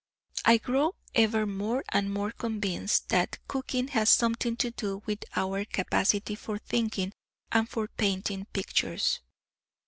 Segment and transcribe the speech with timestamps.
[0.45, 5.63] I grow ever more and more convinced that cooking has something to do with our
[5.63, 7.13] capacity for thinking
[7.51, 9.19] and for painting pictures.